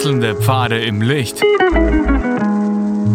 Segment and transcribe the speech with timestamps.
[0.00, 1.42] Wechselnde Pfade im Licht.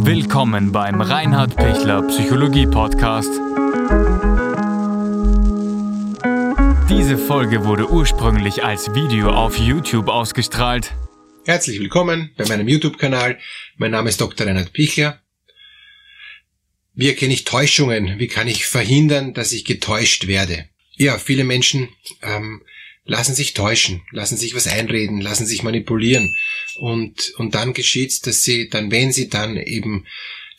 [0.05, 3.31] Willkommen beim Reinhard Pichler Psychologie Podcast.
[6.87, 10.93] Diese Folge wurde ursprünglich als Video auf YouTube ausgestrahlt.
[11.47, 13.39] Herzlich willkommen bei meinem YouTube-Kanal.
[13.77, 14.45] Mein Name ist Dr.
[14.45, 15.23] Reinhard Pichler.
[16.93, 18.19] Wie erkenne ich Täuschungen?
[18.19, 20.69] Wie kann ich verhindern, dass ich getäuscht werde?
[20.97, 21.89] Ja, viele Menschen
[22.21, 22.61] ähm,
[23.05, 26.35] lassen sich täuschen, lassen sich was einreden, lassen sich manipulieren.
[26.75, 30.05] Und, und dann geschieht's, dass sie dann, wenn sie dann eben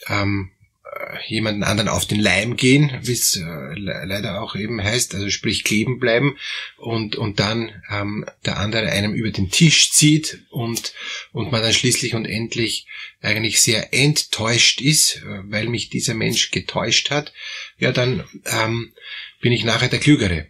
[0.08, 0.52] ähm,
[0.84, 5.28] äh, jemanden anderen auf den Leim gehen, wie es äh, leider auch eben heißt, also
[5.28, 6.36] sprich kleben bleiben
[6.76, 10.94] und, und dann ähm, der andere einem über den Tisch zieht und,
[11.32, 12.86] und man dann schließlich und endlich
[13.20, 17.32] eigentlich sehr enttäuscht ist, äh, weil mich dieser Mensch getäuscht hat,
[17.78, 18.92] ja dann ähm,
[19.40, 20.46] bin ich nachher der Klügere.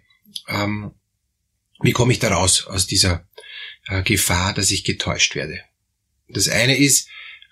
[0.49, 0.93] Ähm,
[1.83, 3.29] wie komme ich da raus aus dieser
[3.87, 5.60] äh, Gefahr, dass ich getäuscht werde?
[6.29, 7.09] Das eine ist,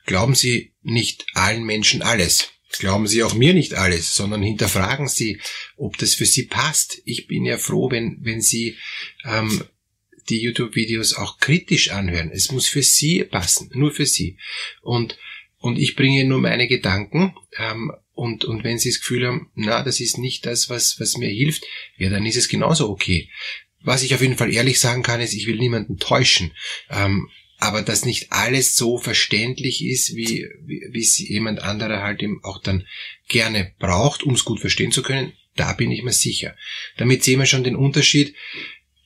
[0.07, 2.51] glauben Sie nicht allen Menschen alles.
[2.79, 5.41] Glauben Sie auch mir nicht alles, sondern hinterfragen Sie,
[5.77, 7.01] ob das für Sie passt.
[7.05, 8.77] Ich bin ja froh, wenn, wenn Sie
[9.25, 9.65] ähm,
[10.29, 12.31] die YouTube-Videos auch kritisch anhören.
[12.33, 14.39] Es muss für Sie passen, nur für Sie.
[14.83, 15.19] Und,
[15.59, 17.35] und ich bringe nur meine Gedanken.
[17.57, 21.17] Ähm, und, und wenn Sie das Gefühl haben, na, das ist nicht das, was, was
[21.17, 21.65] mir hilft,
[21.97, 23.29] ja, dann ist es genauso okay.
[23.85, 26.53] Was ich auf jeden Fall ehrlich sagen kann, ist, ich will niemanden täuschen.
[26.91, 32.23] Ähm, aber dass nicht alles so verständlich ist, wie, wie, wie es jemand anderer halt
[32.23, 32.87] eben auch dann
[33.29, 36.57] gerne braucht, um es gut verstehen zu können, da bin ich mir sicher.
[36.97, 38.35] Damit sehen wir schon den Unterschied.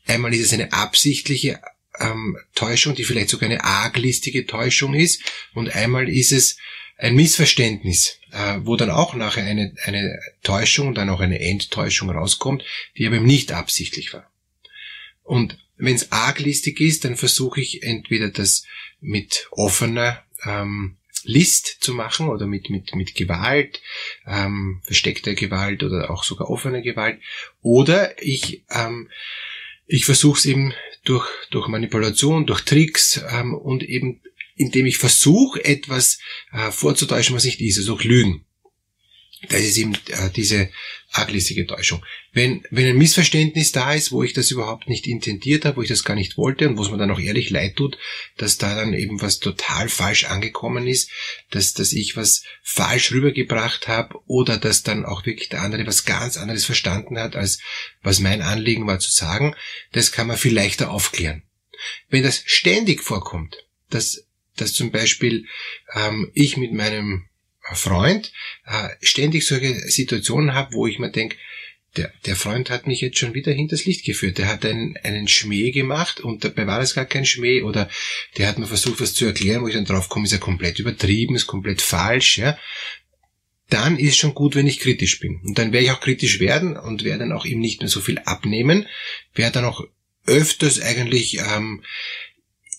[0.06, 1.60] Einmal ist es eine absichtliche
[2.00, 5.22] ähm, Täuschung, die vielleicht sogar eine arglistige Täuschung ist,
[5.54, 6.56] und einmal ist es
[6.96, 12.10] ein Missverständnis, äh, wo dann auch nachher eine, eine Täuschung und dann auch eine Enttäuschung
[12.10, 12.64] rauskommt,
[12.96, 14.30] die aber nicht absichtlich war.
[15.28, 18.64] Und wenn es arglistig ist, dann versuche ich entweder das
[19.00, 23.82] mit offener ähm, List zu machen oder mit, mit, mit Gewalt,
[24.26, 27.20] ähm, versteckter Gewalt oder auch sogar offener Gewalt.
[27.60, 29.10] Oder ich, ähm,
[29.86, 30.72] ich versuche es eben
[31.04, 34.22] durch, durch Manipulation, durch Tricks ähm, und eben
[34.56, 36.18] indem ich versuche, etwas
[36.52, 38.44] äh, vorzutäuschen, was nicht ist, also durch Lügen.
[39.48, 40.68] Das ist eben äh, diese
[41.12, 42.04] arglistige Täuschung.
[42.32, 45.88] Wenn, wenn ein Missverständnis da ist, wo ich das überhaupt nicht intendiert habe, wo ich
[45.88, 47.96] das gar nicht wollte und wo es mir dann auch ehrlich leid tut,
[48.36, 51.10] dass da dann eben was total falsch angekommen ist,
[51.50, 56.04] dass, dass ich was falsch rübergebracht habe oder dass dann auch wirklich der andere was
[56.04, 57.58] ganz anderes verstanden hat, als
[58.02, 59.54] was mein Anliegen war zu sagen,
[59.92, 61.44] das kann man viel leichter aufklären.
[62.08, 63.56] Wenn das ständig vorkommt,
[63.88, 64.26] dass,
[64.56, 65.46] dass zum Beispiel
[65.94, 67.27] ähm, ich mit meinem
[67.74, 68.32] Freund
[68.64, 71.36] äh, ständig solche Situationen habe, wo ich mir denke,
[71.96, 74.38] der, der Freund hat mich jetzt schon wieder hinters Licht geführt.
[74.38, 77.88] Der hat einen, einen Schmäh gemacht und dabei war das gar kein Schmäh oder
[78.36, 80.78] der hat mir versucht, was zu erklären, wo ich dann drauf komme, ist er komplett
[80.78, 82.58] übertrieben, ist komplett falsch, ja.
[83.70, 85.40] Dann ist schon gut, wenn ich kritisch bin.
[85.44, 88.00] Und dann werde ich auch kritisch werden und werde dann auch ihm nicht mehr so
[88.00, 88.86] viel abnehmen,
[89.34, 89.84] werde dann auch
[90.24, 91.82] öfters eigentlich ähm,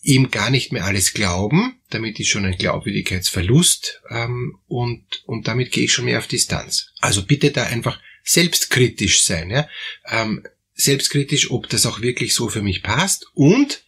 [0.09, 5.71] ihm gar nicht mehr alles glauben, damit ist schon ein Glaubwürdigkeitsverlust ähm, und, und damit
[5.71, 6.91] gehe ich schon mehr auf Distanz.
[6.99, 9.51] Also bitte da einfach selbstkritisch sein.
[9.51, 9.69] Ja?
[10.07, 10.43] Ähm,
[10.73, 13.83] selbstkritisch, ob das auch wirklich so für mich passt und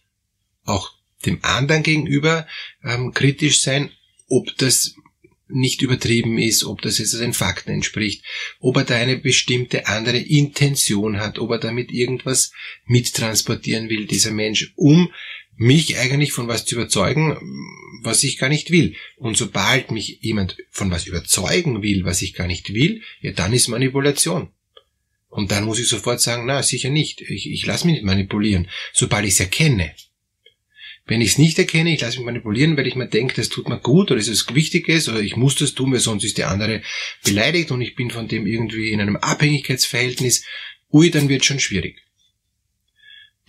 [0.64, 0.92] auch
[1.26, 2.46] dem anderen gegenüber
[2.84, 3.90] ähm, kritisch sein,
[4.28, 4.94] ob das
[5.48, 8.24] nicht übertrieben ist, ob das jetzt den Fakten entspricht,
[8.60, 12.52] ob er da eine bestimmte andere Intention hat, ob er damit irgendwas
[12.86, 15.12] mittransportieren will, dieser Mensch, um
[15.56, 17.36] mich eigentlich von was zu überzeugen,
[18.02, 18.94] was ich gar nicht will.
[19.16, 23.52] Und sobald mich jemand von was überzeugen will, was ich gar nicht will, ja, dann
[23.52, 24.50] ist Manipulation.
[25.28, 27.22] Und dann muss ich sofort sagen, na, sicher nicht.
[27.22, 29.94] Ich, ich lasse mich nicht manipulieren, sobald ich es erkenne.
[31.06, 33.68] Wenn ich es nicht erkenne, ich lasse mich manipulieren, weil ich mir denke, das tut
[33.68, 36.50] mir gut oder ist es Wichtiges oder ich muss das tun, weil sonst ist der
[36.50, 36.82] andere
[37.24, 40.44] beleidigt und ich bin von dem irgendwie in einem Abhängigkeitsverhältnis,
[40.92, 42.02] ui, dann wird schon schwierig.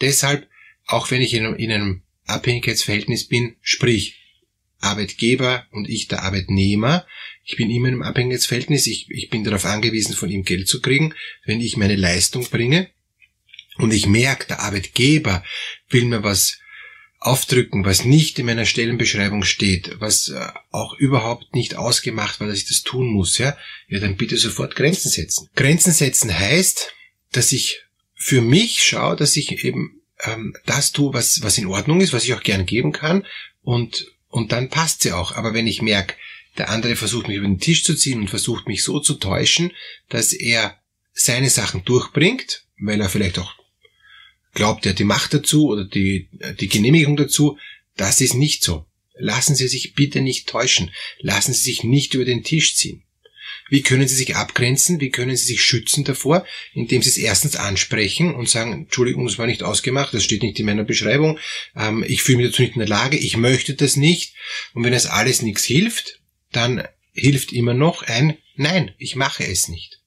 [0.02, 0.48] Deshalb
[0.86, 4.20] auch wenn ich in einem, in einem Abhängigkeitsverhältnis bin, sprich
[4.80, 7.06] Arbeitgeber und ich der Arbeitnehmer,
[7.46, 10.82] ich bin immer in einem Abhängigkeitsverhältnis, ich, ich bin darauf angewiesen, von ihm Geld zu
[10.82, 11.14] kriegen,
[11.46, 12.90] wenn ich meine Leistung bringe
[13.78, 15.44] und ich merke, der Arbeitgeber
[15.90, 16.60] will mir was
[17.20, 22.58] aufdrücken, was nicht in meiner Stellenbeschreibung steht, was äh, auch überhaupt nicht ausgemacht war, dass
[22.58, 23.58] ich das tun muss, ja,
[23.88, 25.48] ja, dann bitte sofort Grenzen setzen.
[25.56, 26.94] Grenzen setzen heißt,
[27.32, 27.82] dass ich
[28.16, 32.24] für mich schaue, dass ich eben ähm, das tue, was, was in Ordnung ist, was
[32.24, 33.26] ich auch gern geben kann
[33.62, 35.34] und, und dann passt sie auch.
[35.34, 36.16] Aber wenn ich merke,
[36.58, 39.72] der andere versucht mich über den Tisch zu ziehen und versucht mich so zu täuschen,
[40.10, 40.78] dass er
[41.14, 43.56] seine Sachen durchbringt, weil er vielleicht auch
[44.54, 46.30] glaubt, er hat die Macht dazu oder die,
[46.60, 47.58] die Genehmigung dazu,
[47.96, 48.86] das ist nicht so.
[49.16, 50.92] Lassen Sie sich bitte nicht täuschen.
[51.20, 53.03] Lassen Sie sich nicht über den Tisch ziehen.
[53.74, 55.00] Wie können Sie sich abgrenzen?
[55.00, 56.46] Wie können Sie sich schützen davor?
[56.76, 60.60] Indem Sie es erstens ansprechen und sagen, Entschuldigung, das war nicht ausgemacht, das steht nicht
[60.60, 61.40] in meiner Beschreibung,
[61.76, 64.36] ähm, ich fühle mich dazu nicht in der Lage, ich möchte das nicht.
[64.76, 66.22] Und wenn das alles nichts hilft,
[66.52, 70.04] dann hilft immer noch ein Nein, ich mache es nicht.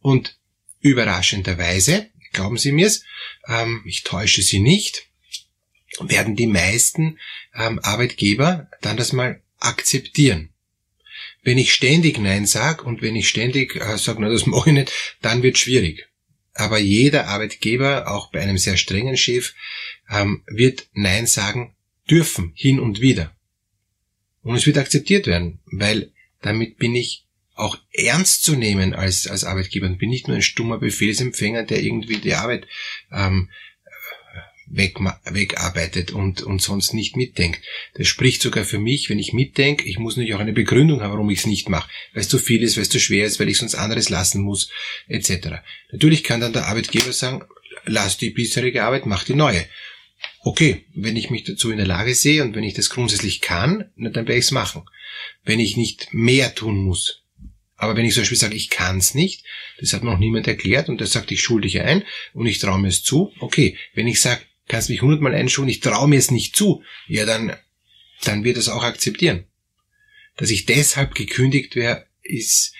[0.00, 0.38] Und
[0.80, 3.04] überraschenderweise, glauben Sie mir's,
[3.48, 5.10] ähm, ich täusche Sie nicht,
[6.00, 7.18] werden die meisten
[7.54, 10.51] ähm, Arbeitgeber dann das mal akzeptieren.
[11.42, 14.74] Wenn ich ständig Nein sage und wenn ich ständig äh, sage, na das mache ich
[14.74, 16.08] nicht, dann wird schwierig.
[16.54, 19.54] Aber jeder Arbeitgeber, auch bei einem sehr strengen Chef,
[20.10, 21.74] ähm, wird Nein sagen
[22.08, 23.34] dürfen, hin und wieder.
[24.42, 26.12] Und es wird akzeptiert werden, weil
[26.42, 30.42] damit bin ich auch ernst zu nehmen als, als Arbeitgeber und bin nicht nur ein
[30.42, 32.66] stummer Befehlsempfänger, der irgendwie die Arbeit
[33.12, 33.50] ähm,
[34.72, 37.60] weg, wegarbeitet und, und sonst nicht mitdenkt.
[37.94, 41.12] Das spricht sogar für mich, wenn ich mitdenke, ich muss natürlich auch eine Begründung haben,
[41.12, 41.90] warum ich es nicht mache.
[42.12, 44.42] Weil es zu viel ist, weil es zu schwer ist, weil ich sonst anderes lassen
[44.42, 44.70] muss,
[45.08, 45.60] etc.
[45.92, 47.42] Natürlich kann dann der Arbeitgeber sagen,
[47.84, 49.64] lass die bisherige Arbeit, mach die neue.
[50.40, 53.90] Okay, wenn ich mich dazu in der Lage sehe und wenn ich das grundsätzlich kann,
[53.96, 54.82] dann werde ich es machen.
[55.44, 57.22] Wenn ich nicht mehr tun muss,
[57.76, 59.44] aber wenn ich zum Beispiel sage, ich kann es nicht,
[59.80, 62.60] das hat mir noch niemand erklärt und der sagt, ich schulde dich ein und ich
[62.60, 63.76] traue mir es zu, okay.
[63.94, 67.56] Wenn ich sage, kannst mich hundertmal einschulen, ich traue mir es nicht zu, ja dann,
[68.24, 69.44] dann wird es auch akzeptieren.
[70.36, 72.74] Dass ich deshalb gekündigt wäre, ist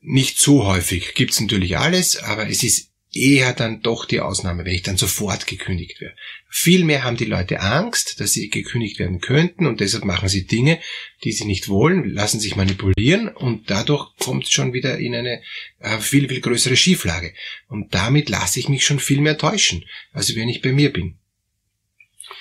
[0.00, 1.14] nicht so häufig.
[1.14, 5.46] Gibt's natürlich alles, aber es ist eher dann doch die Ausnahme, wenn ich dann sofort
[5.46, 6.14] gekündigt werde.
[6.48, 10.78] Vielmehr haben die Leute Angst, dass sie gekündigt werden könnten und deshalb machen sie Dinge,
[11.24, 15.42] die sie nicht wollen, lassen sich manipulieren und dadurch kommt es schon wieder in eine
[15.78, 17.34] äh, viel, viel größere Schieflage.
[17.68, 21.18] Und damit lasse ich mich schon viel mehr täuschen, als wenn ich bei mir bin.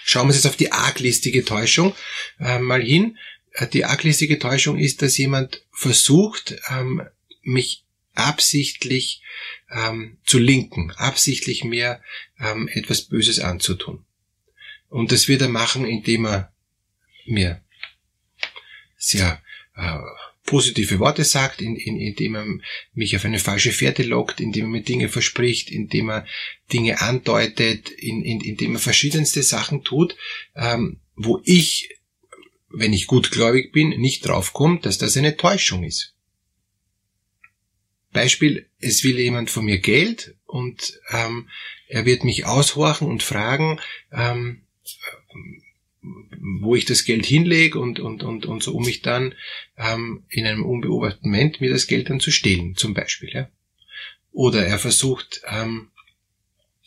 [0.04, 1.94] Schauen wir uns jetzt auf die arglistige Täuschung
[2.40, 3.18] äh, mal hin.
[3.54, 7.04] Äh, die arglistige Täuschung ist, dass jemand versucht, ähm,
[7.42, 7.87] mich
[8.18, 9.22] absichtlich
[9.72, 12.02] ähm, zu linken, absichtlich mir
[12.40, 14.06] ähm, etwas Böses anzutun.
[14.90, 16.54] Und das wird er machen, indem er
[17.26, 17.62] mir
[18.98, 19.42] sehr
[19.76, 19.98] äh,
[20.46, 22.46] positive Worte sagt, in, in, indem er
[22.94, 26.26] mich auf eine falsche Fährte lockt, indem er mir Dinge verspricht, indem er
[26.74, 30.16] Dinge andeutet, in, in, indem er verschiedenste Sachen tut,
[30.56, 31.90] ähm, wo ich,
[32.70, 36.16] wenn ich gutgläubig bin, nicht draufkomme, dass das eine Täuschung ist.
[38.18, 41.50] Beispiel, es will jemand von mir Geld und ähm,
[41.88, 43.80] er wird mich aushorchen und fragen,
[44.12, 44.64] ähm,
[46.62, 49.36] wo ich das Geld hinlege und, und, und, und so, um mich dann
[49.78, 53.30] ähm, in einem unbeobachteten Moment mir das Geld dann zu stehlen, zum Beispiel.
[53.32, 53.50] Ja?
[54.32, 55.90] Oder er versucht, ähm,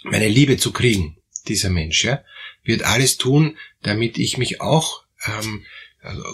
[0.03, 1.17] meine Liebe zu kriegen,
[1.47, 2.25] dieser Mensch, ja,
[2.65, 5.65] wird alles tun, damit ich mich auch ähm,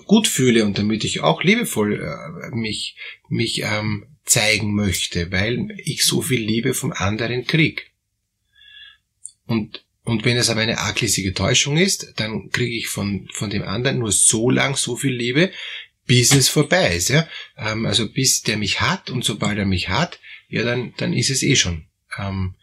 [0.07, 2.97] gut fühle und damit ich auch liebevoll äh, mich,
[3.29, 7.93] mich ähm, zeigen möchte, weil ich so viel Liebe vom anderen krieg.
[9.47, 13.63] Und, und wenn es aber eine arglistige Täuschung ist, dann kriege ich von, von dem
[13.63, 15.53] anderen nur so lang so viel Liebe,
[16.07, 17.09] bis es vorbei ist.
[17.09, 17.29] Ja?
[17.57, 20.19] Ähm, also bis der mich hat und sobald er mich hat,
[20.49, 21.87] ja, dann, dann ist es eh schon
[22.19, 22.55] ähm,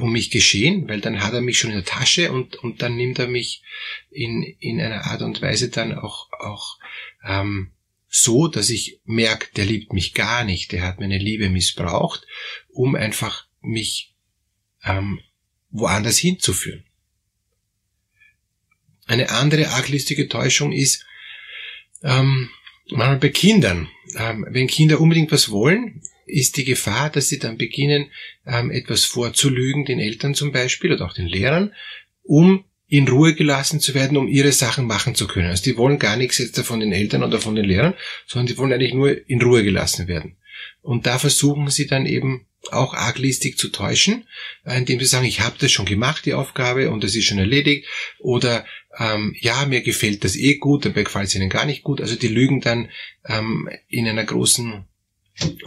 [0.00, 2.96] um mich geschehen, weil dann hat er mich schon in der Tasche und, und dann
[2.96, 3.62] nimmt er mich
[4.10, 6.78] in, in einer Art und Weise dann auch, auch
[7.24, 7.72] ähm,
[8.10, 12.26] so, dass ich merke, der liebt mich gar nicht, der hat meine Liebe missbraucht,
[12.68, 14.16] um einfach mich
[14.84, 15.20] ähm,
[15.70, 16.84] woanders hinzuführen.
[19.06, 21.06] Eine andere arglistige Täuschung ist,
[22.02, 22.50] ähm,
[22.90, 27.58] manchmal bei Kindern, ähm, wenn Kinder unbedingt was wollen, ist die Gefahr, dass sie dann
[27.58, 28.10] beginnen,
[28.44, 31.74] ähm, etwas vorzulügen, den Eltern zum Beispiel oder auch den Lehrern,
[32.22, 35.48] um in Ruhe gelassen zu werden, um ihre Sachen machen zu können.
[35.48, 37.94] Also die wollen gar nichts jetzt von den Eltern oder von den Lehrern,
[38.26, 40.36] sondern die wollen eigentlich nur in Ruhe gelassen werden.
[40.82, 44.26] Und da versuchen sie dann eben auch arglistig zu täuschen,
[44.64, 47.38] äh, indem sie sagen, ich habe das schon gemacht, die Aufgabe, und das ist schon
[47.38, 47.86] erledigt.
[48.18, 48.66] Oder
[48.98, 52.00] ähm, ja, mir gefällt das eh gut, dabei gefällt es ihnen gar nicht gut.
[52.00, 52.90] Also die lügen dann
[53.24, 54.84] ähm, in einer großen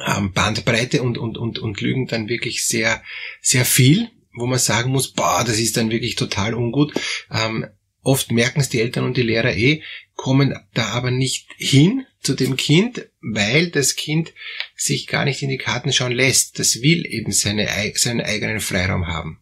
[0.05, 3.01] ähm, Bandbreite und, und, und, und lügen dann wirklich sehr,
[3.41, 6.93] sehr viel wo man sagen muss, boah, das ist dann wirklich total ungut.
[7.31, 7.67] Ähm,
[8.01, 9.81] oft merken es die Eltern und die Lehrer eh,
[10.15, 14.33] kommen da aber nicht hin zu dem Kind, weil das Kind
[14.75, 16.59] sich gar nicht in die Karten schauen lässt.
[16.59, 19.39] Das will eben seine, seinen eigenen Freiraum haben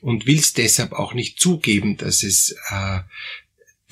[0.00, 3.00] und will es deshalb auch nicht zugeben, dass es äh,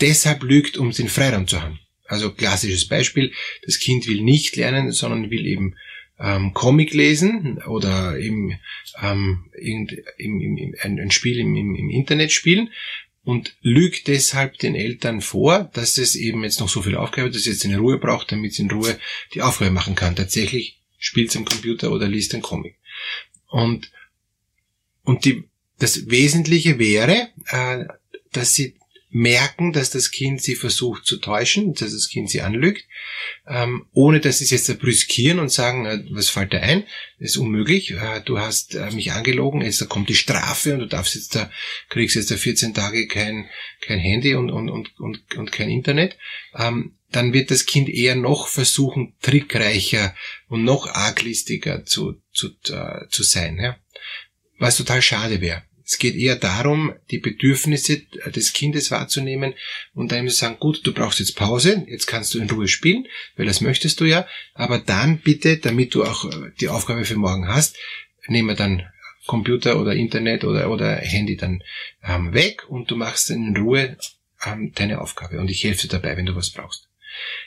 [0.01, 1.81] deshalb lügt, um den Freiraum zu haben.
[2.07, 3.33] Also klassisches Beispiel,
[3.65, 5.77] das Kind will nicht lernen, sondern will eben
[6.19, 8.55] ähm, Comic lesen oder im,
[9.01, 9.89] ähm, im,
[10.19, 12.71] im, im, ein, ein Spiel im, im, Internet spielen
[13.25, 17.39] und lügt deshalb den Eltern vor, dass es eben jetzt noch so viel Aufgabe, dass
[17.39, 18.99] es jetzt eine Ruhe braucht, damit es in Ruhe
[19.35, 20.17] die Aufgabe machen kann.
[20.17, 22.77] Tatsächlich spielt es am Computer oder liest einen Comic.
[23.49, 23.91] Und,
[25.05, 25.45] und die,
[25.79, 27.85] das Wesentliche wäre, äh,
[28.33, 28.77] dass sie
[29.15, 32.87] merken, dass das Kind sie versucht zu täuschen, dass das Kind sie anlügt,
[33.47, 36.85] ähm, ohne dass sie es jetzt brüskieren und sagen, äh, was fällt dir ein?
[37.19, 37.93] Das ist unmöglich.
[37.93, 41.51] Äh, du hast äh, mich angelogen, jetzt kommt die Strafe und du darfst jetzt da,
[41.91, 43.49] kriegst jetzt da 14 Tage kein,
[43.83, 46.17] kein Handy und, und, und, und, und kein Internet.
[46.57, 50.15] Ähm, dann wird das Kind eher noch versuchen, trickreicher
[50.49, 53.77] und noch arglistiger zu, zu, äh, zu sein, ja?
[54.59, 55.65] was total schade wäre.
[55.85, 58.03] Es geht eher darum, die Bedürfnisse
[58.35, 59.55] des Kindes wahrzunehmen
[59.95, 63.07] und dann zu sagen, gut, du brauchst jetzt Pause, jetzt kannst du in Ruhe spielen,
[63.37, 67.17] weil das möchtest du ja, aber dann bitte, damit du auch äh, die Aufgabe für
[67.17, 67.77] morgen hast,
[68.29, 68.87] nehmen wir dann
[69.27, 71.63] Computer oder Internet oder, oder Handy dann
[72.03, 73.97] ähm, weg und du machst in Ruhe
[74.45, 76.89] ähm, deine Aufgabe und ich helfe dir dabei, wenn du was brauchst.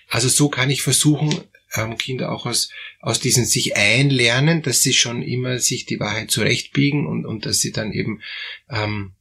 [0.10, 1.44] Also so kann ich versuchen,
[1.76, 6.32] ähm, Kinder auch aus, aus diesen sich einlernen, dass sie schon immer sich die Wahrheit
[6.32, 8.22] zurechtbiegen und, und dass sie dann eben
[8.70, 9.14] ähm,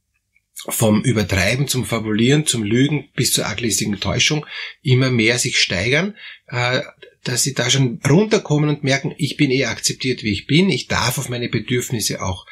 [0.67, 4.45] vom Übertreiben zum Fabulieren, zum Lügen bis zur arglistigen Täuschung
[4.81, 6.15] immer mehr sich steigern,
[6.47, 6.81] äh,
[7.23, 10.87] dass sie da schon runterkommen und merken, ich bin eh akzeptiert, wie ich bin, ich
[10.87, 12.45] darf auf meine Bedürfnisse auch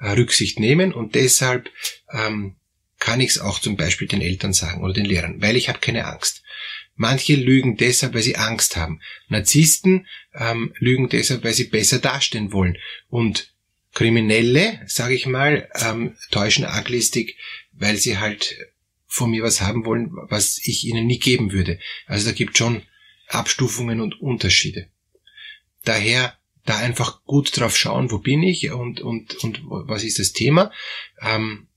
[0.00, 1.70] äh, Rücksicht nehmen und deshalb
[2.12, 2.56] ähm,
[2.98, 5.78] kann ich es auch zum Beispiel den Eltern sagen oder den Lehrern, weil ich habe
[5.78, 6.42] keine Angst.
[6.98, 9.00] Manche lügen deshalb, weil sie Angst haben.
[9.28, 12.76] Narzissten ähm, lügen deshalb, weil sie besser dastehen wollen.
[13.08, 13.54] Und
[13.94, 17.36] Kriminelle, sage ich mal, ähm, täuschen arglistig,
[17.72, 18.56] weil sie halt
[19.06, 21.78] von mir was haben wollen, was ich ihnen nie geben würde.
[22.06, 22.82] Also da gibt schon
[23.28, 24.88] Abstufungen und Unterschiede.
[25.84, 30.32] Daher da einfach gut drauf schauen, wo bin ich und, und, und was ist das
[30.32, 30.72] Thema.
[31.22, 31.67] Ähm,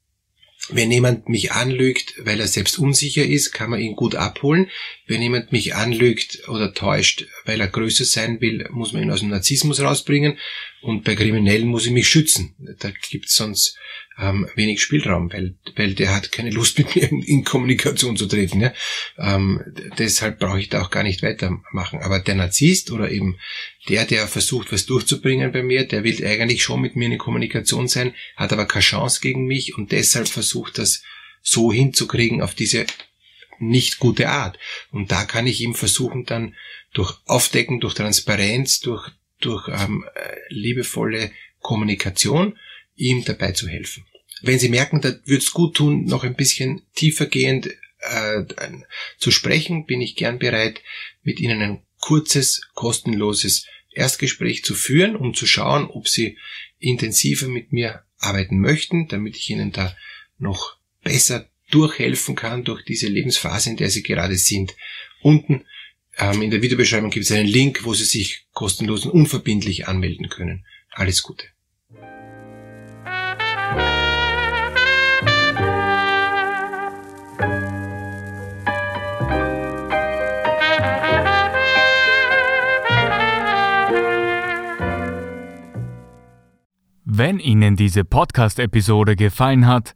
[0.70, 4.70] wenn jemand mich anlügt, weil er selbst unsicher ist, kann man ihn gut abholen.
[5.08, 9.20] Wenn jemand mich anlügt oder täuscht, weil er größer sein will, muss man ihn aus
[9.20, 10.38] dem Narzissmus rausbringen.
[10.82, 12.56] Und bei Kriminellen muss ich mich schützen.
[12.80, 13.78] Da gibt's sonst
[14.18, 18.26] ähm, wenig Spielraum, weil, weil der hat keine Lust mit mir in, in Kommunikation zu
[18.26, 18.62] treten.
[18.62, 18.74] Ja?
[19.18, 19.62] Ähm,
[19.98, 22.00] deshalb brauche ich da auch gar nicht weitermachen.
[22.00, 23.38] Aber der Narzisst oder eben
[23.90, 27.90] der, der versucht, was durchzubringen bei mir, der will eigentlich schon mit mir in Kommunikation
[27.90, 31.04] sein, hat aber keine Chance gegen mich und deshalb versucht das
[31.42, 32.86] so hinzukriegen auf diese
[33.62, 34.58] nicht gute Art.
[34.92, 36.56] Und da kann ich ihm versuchen, dann
[36.94, 40.06] durch Aufdecken, durch Transparenz, durch, durch ähm,
[40.50, 42.58] liebevolle Kommunikation
[42.96, 44.06] ihm dabei zu helfen.
[44.42, 48.44] Wenn Sie merken, da würde es gut tun, noch ein bisschen tiefergehend äh,
[49.18, 50.82] zu sprechen, bin ich gern bereit,
[51.24, 56.38] mit Ihnen ein kurzes, kostenloses Erstgespräch zu führen, um zu schauen, ob Sie
[56.80, 59.96] intensiver mit mir arbeiten möchten, damit ich Ihnen da
[60.40, 64.76] noch besser durchhelfen kann durch diese Lebensphase, in der Sie gerade sind.
[65.22, 65.66] Unten
[66.18, 70.30] ähm, in der Videobeschreibung gibt es einen Link, wo Sie sich kostenlos und unverbindlich anmelden
[70.30, 70.66] können.
[70.92, 71.46] Alles Gute.
[87.04, 89.96] Wenn Ihnen diese Podcast-Episode gefallen hat,